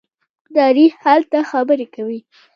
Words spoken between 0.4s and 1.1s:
تاریخ